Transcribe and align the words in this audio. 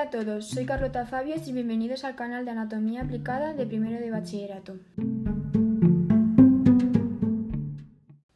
Hola 0.00 0.08
a 0.08 0.24
todos, 0.24 0.46
soy 0.46 0.64
Carlota 0.64 1.04
Fabios 1.04 1.46
y 1.46 1.52
bienvenidos 1.52 2.04
al 2.04 2.16
canal 2.16 2.46
de 2.46 2.52
Anatomía 2.52 3.02
Aplicada 3.02 3.52
de 3.52 3.66
Primero 3.66 4.00
de 4.00 4.10
Bachillerato. 4.10 4.78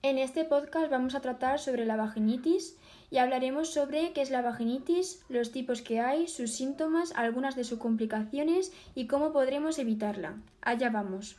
En 0.03 0.19
este 0.19 0.45
podcast 0.45 0.91
vamos 0.91 1.15
a 1.15 1.23
tratar 1.23 1.59
sobre 1.59 1.87
la 1.87 1.97
vaginitis 1.97 2.77
y 3.11 3.17
hablaremos 3.17 3.73
sobre 3.73 4.13
qué 4.13 4.21
es 4.21 4.31
la 4.31 4.43
vaginitis, 4.43 5.25
los 5.31 5.53
tipos 5.53 5.81
que 5.81 6.01
hay, 6.01 6.29
sus 6.29 6.53
síntomas, 6.53 7.15
algunas 7.17 7.57
de 7.57 7.65
sus 7.65 7.79
complicaciones 7.79 8.71
y 8.95 9.07
cómo 9.07 9.33
podremos 9.33 9.79
evitarla. 9.79 10.37
Allá 10.61 10.91
vamos. 10.91 11.39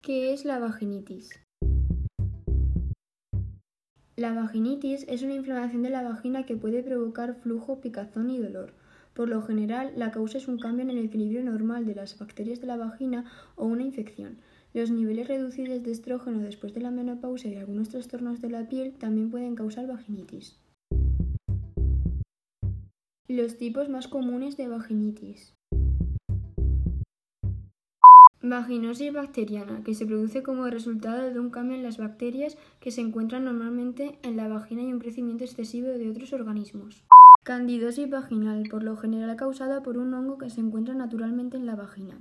¿Qué 0.00 0.32
es 0.32 0.46
la 0.46 0.58
vaginitis? 0.58 1.38
La 4.20 4.34
vaginitis 4.34 5.06
es 5.08 5.22
una 5.22 5.32
inflamación 5.32 5.82
de 5.82 5.88
la 5.88 6.02
vagina 6.02 6.44
que 6.44 6.54
puede 6.54 6.82
provocar 6.82 7.36
flujo, 7.36 7.80
picazón 7.80 8.28
y 8.28 8.36
dolor. 8.36 8.74
Por 9.14 9.30
lo 9.30 9.40
general, 9.40 9.94
la 9.96 10.10
causa 10.10 10.36
es 10.36 10.46
un 10.46 10.58
cambio 10.58 10.82
en 10.82 10.90
el 10.90 10.98
equilibrio 10.98 11.42
normal 11.42 11.86
de 11.86 11.94
las 11.94 12.18
bacterias 12.18 12.60
de 12.60 12.66
la 12.66 12.76
vagina 12.76 13.24
o 13.56 13.64
una 13.64 13.82
infección. 13.82 14.36
Los 14.74 14.90
niveles 14.90 15.26
reducidos 15.26 15.82
de 15.82 15.90
estrógeno 15.90 16.40
después 16.40 16.74
de 16.74 16.82
la 16.82 16.90
menopausia 16.90 17.50
y 17.50 17.56
algunos 17.56 17.88
trastornos 17.88 18.42
de 18.42 18.50
la 18.50 18.68
piel 18.68 18.92
también 18.92 19.30
pueden 19.30 19.54
causar 19.54 19.86
vaginitis. 19.86 20.60
Los 23.26 23.56
tipos 23.56 23.88
más 23.88 24.06
comunes 24.06 24.58
de 24.58 24.68
vaginitis. 24.68 25.54
Vaginosis 28.50 29.12
bacteriana, 29.12 29.84
que 29.84 29.94
se 29.94 30.06
produce 30.06 30.42
como 30.42 30.68
resultado 30.68 31.30
de 31.30 31.38
un 31.38 31.50
cambio 31.50 31.76
en 31.76 31.84
las 31.84 31.98
bacterias 31.98 32.58
que 32.80 32.90
se 32.90 33.00
encuentran 33.00 33.44
normalmente 33.44 34.18
en 34.24 34.36
la 34.36 34.48
vagina 34.48 34.82
y 34.82 34.92
un 34.92 34.98
crecimiento 34.98 35.44
excesivo 35.44 35.86
de 35.86 36.10
otros 36.10 36.32
organismos. 36.32 37.04
Candidosis 37.44 38.10
vaginal, 38.10 38.64
por 38.68 38.82
lo 38.82 38.96
general 38.96 39.36
causada 39.36 39.84
por 39.84 39.98
un 39.98 40.12
hongo 40.14 40.36
que 40.36 40.50
se 40.50 40.60
encuentra 40.60 40.94
naturalmente 40.94 41.56
en 41.58 41.66
la 41.66 41.76
vagina. 41.76 42.20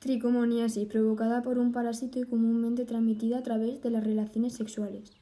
Tricomoniasis, 0.00 0.88
provocada 0.88 1.42
por 1.42 1.58
un 1.58 1.70
parásito 1.70 2.18
y 2.18 2.24
comúnmente 2.24 2.84
transmitida 2.84 3.38
a 3.38 3.42
través 3.44 3.80
de 3.80 3.90
las 3.90 4.02
relaciones 4.02 4.54
sexuales. 4.54 5.12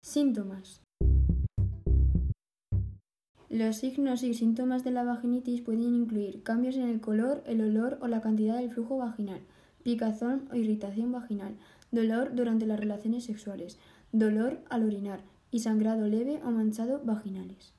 Síntomas. 0.00 0.85
Los 3.56 3.76
signos 3.76 4.22
y 4.22 4.34
síntomas 4.34 4.84
de 4.84 4.90
la 4.90 5.02
vaginitis 5.02 5.62
pueden 5.62 5.94
incluir 5.94 6.42
cambios 6.42 6.76
en 6.76 6.90
el 6.90 7.00
color, 7.00 7.42
el 7.46 7.62
olor 7.62 7.96
o 8.02 8.06
la 8.06 8.20
cantidad 8.20 8.58
del 8.58 8.70
flujo 8.70 8.98
vaginal, 8.98 9.40
picazón 9.82 10.46
o 10.52 10.56
irritación 10.56 11.10
vaginal, 11.10 11.56
dolor 11.90 12.34
durante 12.34 12.66
las 12.66 12.78
relaciones 12.78 13.24
sexuales, 13.24 13.78
dolor 14.12 14.58
al 14.68 14.84
orinar 14.84 15.22
y 15.50 15.60
sangrado 15.60 16.06
leve 16.06 16.38
o 16.44 16.50
manchado 16.50 17.00
vaginales. 17.02 17.72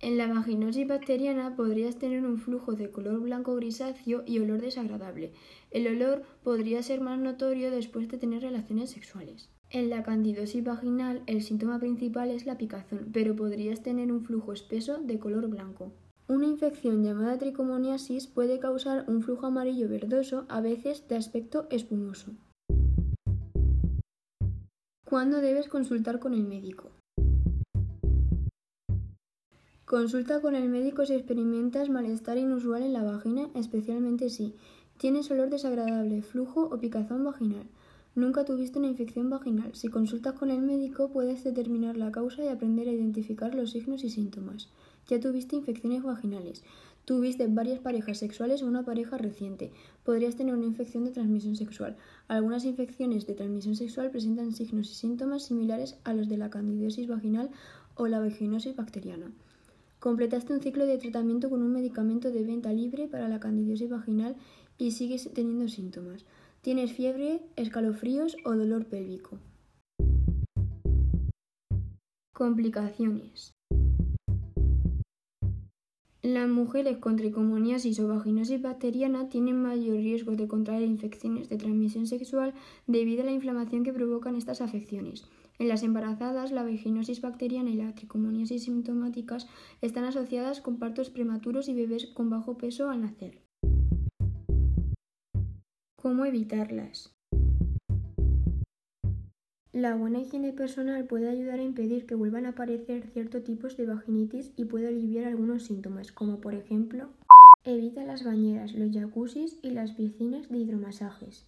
En 0.00 0.18
la 0.18 0.26
vaginosis 0.26 0.86
bacteriana 0.86 1.56
podrías 1.56 1.96
tener 1.96 2.26
un 2.26 2.36
flujo 2.36 2.74
de 2.74 2.90
color 2.90 3.20
blanco 3.20 3.56
grisáceo 3.56 4.22
y 4.26 4.38
olor 4.38 4.60
desagradable. 4.60 5.32
El 5.70 5.86
olor 5.86 6.24
podría 6.44 6.82
ser 6.82 7.00
más 7.00 7.18
notorio 7.18 7.70
después 7.70 8.06
de 8.08 8.18
tener 8.18 8.42
relaciones 8.42 8.90
sexuales. 8.90 9.48
En 9.70 9.90
la 9.90 10.02
candidosis 10.02 10.64
vaginal 10.64 11.22
el 11.26 11.42
síntoma 11.42 11.78
principal 11.78 12.30
es 12.30 12.46
la 12.46 12.56
picazón, 12.56 13.10
pero 13.12 13.36
podrías 13.36 13.82
tener 13.82 14.10
un 14.10 14.24
flujo 14.24 14.54
espeso 14.54 14.96
de 14.98 15.18
color 15.18 15.46
blanco. 15.48 15.92
Una 16.26 16.46
infección 16.46 17.04
llamada 17.04 17.36
tricomoniasis 17.36 18.28
puede 18.28 18.60
causar 18.60 19.04
un 19.08 19.20
flujo 19.22 19.44
amarillo 19.44 19.86
verdoso, 19.86 20.46
a 20.48 20.62
veces 20.62 21.06
de 21.08 21.16
aspecto 21.16 21.66
espumoso. 21.70 22.32
¿Cuándo 25.04 25.42
debes 25.42 25.68
consultar 25.68 26.18
con 26.18 26.32
el 26.32 26.44
médico? 26.44 26.90
Consulta 29.84 30.40
con 30.40 30.54
el 30.54 30.68
médico 30.70 31.04
si 31.04 31.12
experimentas 31.12 31.90
malestar 31.90 32.38
inusual 32.38 32.82
en 32.82 32.94
la 32.94 33.02
vagina, 33.02 33.50
especialmente 33.54 34.30
si 34.30 34.54
tienes 34.96 35.30
olor 35.30 35.50
desagradable, 35.50 36.22
flujo 36.22 36.62
o 36.72 36.78
picazón 36.78 37.24
vaginal. 37.24 37.66
Nunca 38.18 38.44
tuviste 38.44 38.80
una 38.80 38.88
infección 38.88 39.30
vaginal. 39.30 39.76
Si 39.76 39.86
consultas 39.86 40.32
con 40.34 40.50
el 40.50 40.60
médico 40.60 41.08
puedes 41.08 41.44
determinar 41.44 41.96
la 41.96 42.10
causa 42.10 42.42
y 42.42 42.48
aprender 42.48 42.88
a 42.88 42.92
identificar 42.92 43.54
los 43.54 43.70
signos 43.70 44.02
y 44.02 44.10
síntomas. 44.10 44.70
Ya 45.06 45.20
tuviste 45.20 45.54
infecciones 45.54 46.02
vaginales. 46.02 46.64
Tuviste 47.04 47.46
varias 47.46 47.78
parejas 47.78 48.18
sexuales 48.18 48.60
o 48.60 48.66
una 48.66 48.84
pareja 48.84 49.18
reciente. 49.18 49.70
Podrías 50.02 50.34
tener 50.34 50.52
una 50.52 50.66
infección 50.66 51.04
de 51.04 51.12
transmisión 51.12 51.54
sexual. 51.54 51.96
Algunas 52.26 52.64
infecciones 52.64 53.24
de 53.28 53.34
transmisión 53.34 53.76
sexual 53.76 54.10
presentan 54.10 54.50
signos 54.50 54.90
y 54.90 54.94
síntomas 54.94 55.44
similares 55.44 55.96
a 56.02 56.12
los 56.12 56.28
de 56.28 56.38
la 56.38 56.50
candidiasis 56.50 57.06
vaginal 57.06 57.50
o 57.94 58.08
la 58.08 58.18
vaginosis 58.18 58.74
bacteriana. 58.74 59.30
Completaste 60.00 60.52
un 60.52 60.60
ciclo 60.60 60.86
de 60.86 60.98
tratamiento 60.98 61.50
con 61.50 61.62
un 61.62 61.70
medicamento 61.70 62.32
de 62.32 62.42
venta 62.42 62.72
libre 62.72 63.06
para 63.06 63.28
la 63.28 63.38
candidiasis 63.38 63.88
vaginal 63.88 64.34
y 64.76 64.90
sigues 64.90 65.30
teniendo 65.32 65.68
síntomas. 65.68 66.24
Tienes 66.68 66.92
fiebre, 66.92 67.40
escalofríos 67.56 68.36
o 68.44 68.54
dolor 68.54 68.84
pélvico. 68.84 69.38
Complicaciones. 72.34 73.54
Las 76.20 76.46
mujeres 76.46 76.98
con 76.98 77.16
tricomoniasis 77.16 77.98
o 78.00 78.08
vaginosis 78.08 78.60
bacteriana 78.60 79.30
tienen 79.30 79.62
mayor 79.62 79.96
riesgo 79.96 80.36
de 80.36 80.46
contraer 80.46 80.82
infecciones 80.82 81.48
de 81.48 81.56
transmisión 81.56 82.06
sexual 82.06 82.52
debido 82.86 83.22
a 83.22 83.24
la 83.24 83.32
inflamación 83.32 83.82
que 83.82 83.94
provocan 83.94 84.36
estas 84.36 84.60
afecciones. 84.60 85.24
En 85.58 85.68
las 85.68 85.82
embarazadas, 85.82 86.52
la 86.52 86.64
vaginosis 86.64 87.22
bacteriana 87.22 87.70
y 87.70 87.76
la 87.76 87.94
tricomoniasis 87.94 88.64
sintomáticas 88.64 89.48
están 89.80 90.04
asociadas 90.04 90.60
con 90.60 90.78
partos 90.78 91.08
prematuros 91.08 91.66
y 91.70 91.72
bebés 91.72 92.04
con 92.08 92.28
bajo 92.28 92.58
peso 92.58 92.90
al 92.90 93.00
nacer. 93.00 93.47
¿Cómo 96.08 96.24
evitarlas? 96.24 97.14
La 99.74 99.94
buena 99.94 100.20
higiene 100.20 100.54
personal 100.54 101.04
puede 101.04 101.28
ayudar 101.28 101.58
a 101.58 101.62
impedir 101.62 102.06
que 102.06 102.14
vuelvan 102.14 102.46
a 102.46 102.50
aparecer 102.56 103.06
ciertos 103.12 103.44
tipos 103.44 103.76
de 103.76 103.84
vaginitis 103.84 104.50
y 104.56 104.64
puede 104.64 104.88
aliviar 104.88 105.26
algunos 105.26 105.64
síntomas, 105.64 106.10
como 106.10 106.40
por 106.40 106.54
ejemplo, 106.54 107.10
evita 107.64 108.04
las 108.04 108.24
bañeras, 108.24 108.72
los 108.72 108.90
jacuzzis 108.90 109.58
y 109.60 109.68
las 109.68 109.92
piscinas 109.92 110.48
de 110.48 110.56
hidromasajes. 110.56 111.44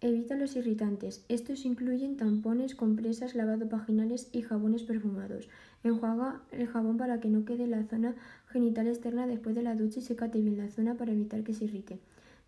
Evita 0.00 0.36
los 0.36 0.54
irritantes. 0.54 1.24
Estos 1.28 1.64
incluyen 1.64 2.16
tampones, 2.16 2.76
compresas, 2.76 3.34
lavados 3.34 3.68
vaginales 3.68 4.28
y 4.30 4.42
jabones 4.42 4.84
perfumados. 4.84 5.48
Enjuaga 5.82 6.40
el 6.52 6.68
jabón 6.68 6.98
para 6.98 7.18
que 7.18 7.30
no 7.30 7.44
quede 7.44 7.66
la 7.66 7.82
zona 7.82 8.14
genital 8.46 8.86
externa 8.86 9.26
después 9.26 9.56
de 9.56 9.62
la 9.62 9.74
ducha 9.74 9.98
y 9.98 10.02
secate 10.02 10.40
bien 10.40 10.58
la 10.58 10.70
zona 10.70 10.94
para 10.94 11.10
evitar 11.10 11.42
que 11.42 11.52
se 11.52 11.64
irrite. 11.64 11.98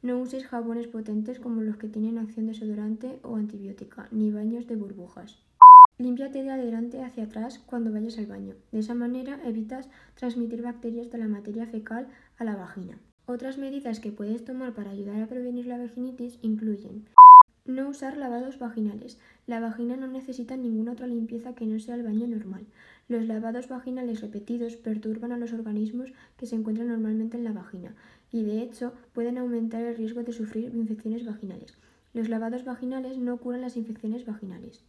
No 0.02 0.18
uses 0.18 0.46
jabones 0.46 0.88
potentes 0.88 1.40
como 1.40 1.62
los 1.62 1.78
que 1.78 1.88
tienen 1.88 2.18
acción 2.18 2.46
desodorante 2.46 3.18
o 3.22 3.36
antibiótica, 3.36 4.08
ni 4.10 4.30
baños 4.30 4.66
de 4.66 4.76
burbujas. 4.76 5.38
Límpiate 5.98 6.42
de 6.42 6.50
adelante 6.50 7.02
hacia 7.02 7.24
atrás 7.24 7.58
cuando 7.58 7.90
vayas 7.90 8.18
al 8.18 8.26
baño. 8.26 8.54
De 8.70 8.80
esa 8.80 8.94
manera 8.94 9.40
evitas 9.44 9.88
transmitir 10.14 10.60
bacterias 10.60 11.10
de 11.10 11.18
la 11.18 11.28
materia 11.28 11.66
fecal 11.66 12.08
a 12.38 12.44
la 12.44 12.56
vagina. 12.56 12.98
Otras 13.24 13.56
medidas 13.56 13.98
que 13.98 14.12
puedes 14.12 14.44
tomar 14.44 14.74
para 14.74 14.90
ayudar 14.90 15.22
a 15.22 15.26
prevenir 15.26 15.66
la 15.66 15.78
vaginitis 15.78 16.38
incluyen 16.42 17.06
no 17.64 17.88
usar 17.88 18.16
lavados 18.16 18.58
vaginales. 18.58 19.18
La 19.46 19.58
vagina 19.58 19.96
no 19.96 20.06
necesita 20.06 20.56
ninguna 20.56 20.92
otra 20.92 21.08
limpieza 21.08 21.54
que 21.54 21.66
no 21.66 21.80
sea 21.80 21.96
el 21.96 22.04
baño 22.04 22.26
normal. 22.28 22.64
Los 23.08 23.26
lavados 23.26 23.68
vaginales 23.68 24.20
repetidos 24.20 24.76
perturban 24.76 25.32
a 25.32 25.38
los 25.38 25.52
organismos 25.52 26.12
que 26.36 26.46
se 26.46 26.54
encuentran 26.54 26.88
normalmente 26.88 27.36
en 27.36 27.44
la 27.44 27.52
vagina 27.52 27.94
y 28.32 28.42
de 28.44 28.62
hecho 28.62 28.92
pueden 29.12 29.38
aumentar 29.38 29.82
el 29.82 29.96
riesgo 29.96 30.22
de 30.22 30.32
sufrir 30.32 30.74
infecciones 30.74 31.24
vaginales. 31.24 31.76
Los 32.12 32.28
lavados 32.28 32.64
vaginales 32.64 33.18
no 33.18 33.36
curan 33.36 33.60
las 33.60 33.76
infecciones 33.76 34.24
vaginales. 34.24 34.82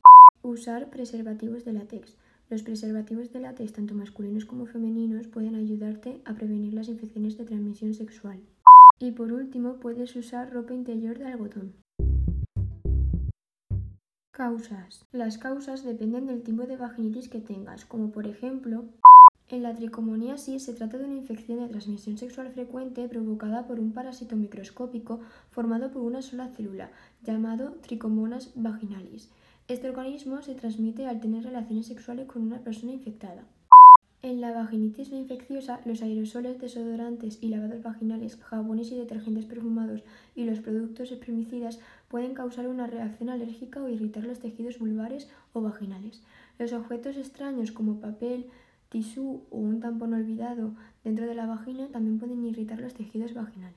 Usar 0.43 0.89
preservativos 0.89 1.65
de 1.65 1.73
látex. 1.73 2.15
Los 2.49 2.63
preservativos 2.63 3.33
de 3.33 3.41
látex, 3.41 3.73
tanto 3.73 3.93
masculinos 3.93 4.45
como 4.45 4.65
femeninos, 4.65 5.27
pueden 5.27 5.55
ayudarte 5.55 6.21
a 6.23 6.33
prevenir 6.35 6.73
las 6.73 6.87
infecciones 6.87 7.37
de 7.37 7.43
transmisión 7.43 7.93
sexual. 7.93 8.39
Y 8.99 9.11
por 9.11 9.33
último, 9.33 9.75
puedes 9.81 10.15
usar 10.15 10.53
ropa 10.53 10.73
interior 10.73 11.19
de 11.19 11.25
algodón. 11.25 11.73
Causas. 14.31 15.03
Las 15.11 15.37
causas 15.37 15.83
dependen 15.83 16.27
del 16.27 16.43
tipo 16.43 16.63
de 16.67 16.77
vaginitis 16.77 17.27
que 17.27 17.41
tengas, 17.41 17.85
como 17.85 18.11
por 18.11 18.27
ejemplo 18.27 18.85
en 19.49 19.63
la 19.63 19.73
tricomoniasis 19.73 20.63
se 20.63 20.73
trata 20.73 20.97
de 20.97 21.05
una 21.05 21.15
infección 21.15 21.59
de 21.59 21.69
transmisión 21.69 22.17
sexual 22.17 22.51
frecuente 22.51 23.07
provocada 23.07 23.65
por 23.65 23.79
un 23.79 23.93
parásito 23.93 24.35
microscópico 24.35 25.21
formado 25.51 25.89
por 25.89 26.01
una 26.01 26.21
sola 26.21 26.49
célula, 26.49 26.91
llamado 27.23 27.71
Trichomonas 27.81 28.51
vaginalis. 28.55 29.29
Este 29.69 29.89
organismo 29.89 30.41
se 30.41 30.55
transmite 30.55 31.07
al 31.07 31.21
tener 31.21 31.45
relaciones 31.45 31.87
sexuales 31.87 32.27
con 32.27 32.41
una 32.41 32.59
persona 32.59 32.91
infectada. 32.91 33.45
En 34.21 34.41
la 34.41 34.51
vaginitis 34.51 35.11
no 35.11 35.17
infecciosa, 35.17 35.79
los 35.85 36.01
aerosoles, 36.01 36.59
desodorantes 36.59 37.37
y 37.41 37.47
lavados 37.47 37.83
vaginales, 37.83 38.35
jabones 38.37 38.91
y 38.91 38.97
detergentes 38.97 39.45
perfumados 39.45 40.03
y 40.35 40.43
los 40.43 40.59
productos 40.59 41.11
espermicidas 41.11 41.79
pueden 42.09 42.33
causar 42.33 42.67
una 42.67 42.87
reacción 42.87 43.29
alérgica 43.29 43.81
o 43.81 43.87
irritar 43.87 44.25
los 44.25 44.39
tejidos 44.39 44.79
vulvares 44.79 45.29
o 45.53 45.61
vaginales. 45.61 46.21
Los 46.59 46.73
objetos 46.73 47.15
extraños 47.15 47.71
como 47.71 48.01
papel, 48.01 48.47
tisú 48.89 49.41
o 49.51 49.57
un 49.57 49.79
tampón 49.79 50.13
olvidado 50.13 50.73
dentro 51.03 51.25
de 51.25 51.35
la 51.35 51.45
vagina 51.45 51.87
también 51.87 52.19
pueden 52.19 52.45
irritar 52.45 52.79
los 52.79 52.93
tejidos 52.93 53.33
vaginales. 53.33 53.75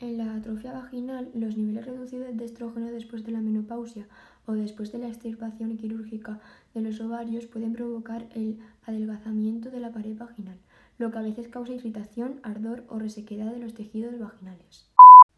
En 0.00 0.18
la 0.18 0.34
atrofia 0.34 0.72
vaginal, 0.72 1.30
los 1.34 1.56
niveles 1.56 1.86
reducidos 1.86 2.36
de 2.36 2.44
estrógeno 2.44 2.90
después 2.90 3.24
de 3.24 3.32
la 3.32 3.40
menopausia 3.40 4.06
o 4.46 4.52
después 4.52 4.92
de 4.92 4.98
la 4.98 5.08
extirpación 5.08 5.76
quirúrgica 5.76 6.40
de 6.74 6.82
los 6.82 7.00
ovarios 7.00 7.46
pueden 7.46 7.72
provocar 7.72 8.26
el 8.34 8.58
adelgazamiento 8.86 9.70
de 9.70 9.80
la 9.80 9.92
pared 9.92 10.16
vaginal, 10.16 10.58
lo 10.98 11.10
que 11.10 11.18
a 11.18 11.22
veces 11.22 11.48
causa 11.48 11.72
irritación, 11.72 12.40
ardor 12.42 12.84
o 12.88 12.98
resequedad 12.98 13.52
de 13.52 13.60
los 13.60 13.74
tejidos 13.74 14.18
vaginales. 14.18 14.86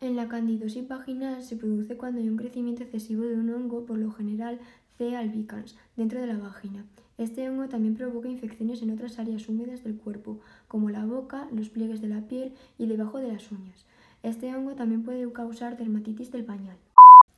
En 0.00 0.16
la 0.16 0.28
candidosis 0.28 0.88
vaginal 0.88 1.42
se 1.42 1.56
produce 1.56 1.96
cuando 1.96 2.20
hay 2.20 2.28
un 2.28 2.36
crecimiento 2.36 2.82
excesivo 2.82 3.22
de 3.22 3.36
un 3.36 3.50
hongo, 3.50 3.86
por 3.86 3.98
lo 3.98 4.10
general 4.10 4.58
C. 4.98 5.16
albicans, 5.16 5.76
dentro 5.96 6.20
de 6.20 6.26
la 6.26 6.38
vagina. 6.38 6.84
Este 7.18 7.48
hongo 7.48 7.66
también 7.66 7.94
provoca 7.94 8.28
infecciones 8.28 8.82
en 8.82 8.90
otras 8.90 9.18
áreas 9.18 9.48
húmedas 9.48 9.82
del 9.82 9.96
cuerpo, 9.96 10.38
como 10.68 10.90
la 10.90 11.06
boca, 11.06 11.48
los 11.50 11.70
pliegues 11.70 12.02
de 12.02 12.08
la 12.08 12.20
piel 12.20 12.52
y 12.76 12.86
debajo 12.86 13.18
de 13.18 13.32
las 13.32 13.50
uñas. 13.50 13.86
Este 14.22 14.54
hongo 14.54 14.74
también 14.74 15.02
puede 15.02 15.32
causar 15.32 15.78
dermatitis 15.78 16.30
del 16.30 16.44
pañal. 16.44 16.76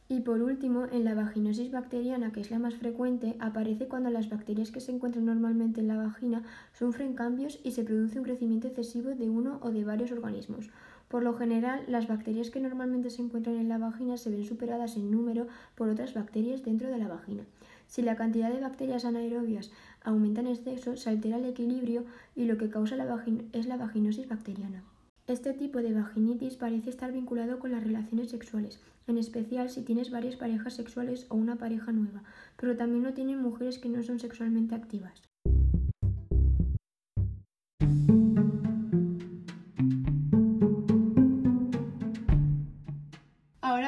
Y 0.09 0.21
por 0.21 0.43
último, 0.43 0.87
en 0.91 1.05
la 1.05 1.15
vaginosis 1.15 1.71
bacteriana, 1.71 2.33
que 2.33 2.41
es 2.41 2.51
la 2.51 2.59
más 2.59 2.75
frecuente, 2.75 3.37
aparece 3.39 3.87
cuando 3.87 4.11
las 4.11 4.29
bacterias 4.29 4.73
que 4.73 4.81
se 4.81 4.91
encuentran 4.91 5.27
normalmente 5.27 5.81
en 5.81 5.87
la 5.87 5.97
vagina 5.97 6.43
sufren 6.73 7.13
cambios 7.13 7.61
y 7.63 7.71
se 7.71 7.85
produce 7.85 8.19
un 8.19 8.25
crecimiento 8.25 8.67
excesivo 8.67 9.11
de 9.11 9.31
uno 9.31 9.61
o 9.63 9.71
de 9.71 9.85
varios 9.85 10.11
organismos. 10.11 10.71
Por 11.09 11.23
lo 11.23 11.35
general, 11.35 11.85
las 11.89 12.07
bacterias 12.07 12.51
que 12.51 12.61
normalmente 12.61 13.09
se 13.09 13.23
encuentran 13.23 13.57
en 13.57 13.69
la 13.69 13.79
vagina 13.79 14.19
se 14.19 14.31
ven 14.31 14.45
superadas 14.45 14.97
en 14.97 15.11
número 15.11 15.47
por 15.75 15.89
otras 15.89 16.13
bacterias 16.13 16.63
dentro 16.63 16.89
de 16.89 16.99
la 16.99 17.09
vagina. 17.09 17.45
Si 17.87 18.03
la 18.03 18.17
cantidad 18.17 18.53
de 18.53 18.61
bacterias 18.61 19.07
anaerobias 19.07 19.71
aumenta 20.03 20.43
en 20.43 20.49
exceso, 20.49 20.97
se 20.97 21.09
altera 21.09 21.39
el 21.39 21.47
equilibrio 21.47 22.05
y 22.37 22.45
lo 22.45 22.59
que 22.59 22.69
causa 22.69 22.97
la 22.97 23.25
es 23.53 23.67
la 23.67 23.79
vaginosis 23.79 24.29
bacteriana. 24.29 24.83
Este 25.27 25.53
tipo 25.55 25.79
de 25.79 25.95
vaginitis 25.95 26.57
parece 26.57 26.91
estar 26.91 27.13
vinculado 27.13 27.59
con 27.59 27.73
las 27.73 27.85
relaciones 27.85 28.31
sexuales, 28.31 28.81
en 29.07 29.19
especial 29.19 29.71
si 29.71 29.83
tienes 29.83 30.11
varias 30.11 30.37
parejas 30.37 30.75
sexuales 30.75 31.27
o 31.31 31.37
una 31.37 31.57
pareja 31.57 31.93
nueva, 31.93 32.23
pero 32.57 32.77
también 32.77 33.03
lo 33.03 33.15
tienen 33.15 33.41
mujeres 33.41 33.79
que 33.79 33.89
no 33.89 34.03
son 34.03 34.19
sexualmente 34.19 34.75
activas. 34.75 35.28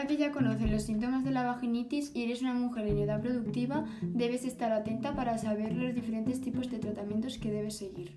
Ahora 0.00 0.08
que 0.08 0.16
ya 0.16 0.32
conoces 0.32 0.70
los 0.70 0.84
síntomas 0.84 1.24
de 1.24 1.30
la 1.30 1.42
vaginitis 1.42 2.10
y 2.14 2.22
eres 2.22 2.40
una 2.40 2.54
mujer 2.54 2.86
en 2.86 2.96
edad 2.96 3.20
productiva, 3.20 3.84
debes 4.00 4.46
estar 4.46 4.72
atenta 4.72 5.14
para 5.14 5.36
saber 5.36 5.74
los 5.74 5.94
diferentes 5.94 6.40
tipos 6.40 6.70
de 6.70 6.78
tratamientos 6.78 7.36
que 7.36 7.50
debes 7.50 7.76
seguir. 7.76 8.16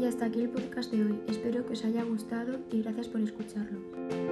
Y 0.00 0.04
hasta 0.04 0.26
aquí 0.26 0.42
el 0.42 0.50
podcast 0.50 0.92
de 0.92 1.02
hoy. 1.02 1.20
Espero 1.26 1.66
que 1.66 1.72
os 1.72 1.84
haya 1.84 2.04
gustado 2.04 2.60
y 2.70 2.82
gracias 2.82 3.08
por 3.08 3.20
escucharlo. 3.20 4.27